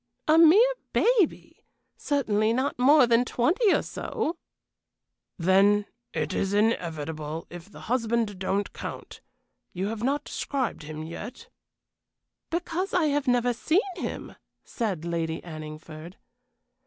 "A 0.27 0.35
mere 0.39 0.73
baby. 0.93 1.63
Certainly 1.95 2.53
not 2.53 2.79
more 2.79 3.05
than 3.05 3.23
twenty 3.23 3.71
or 3.71 3.83
so." 3.83 4.35
"Then 5.37 5.85
it 6.11 6.33
is 6.33 6.55
inevitable, 6.55 7.45
if 7.51 7.69
the 7.71 7.81
husband 7.81 8.39
don't 8.39 8.73
count. 8.73 9.21
You 9.73 9.89
have 9.89 10.01
not 10.01 10.23
described 10.23 10.81
him 10.81 11.03
yet." 11.03 11.49
"Because 12.49 12.95
I 12.95 13.09
have 13.13 13.27
never 13.27 13.53
seen 13.53 13.79
him," 13.95 14.35
said 14.63 15.05
Lady 15.05 15.39
Anningford. 15.43 16.15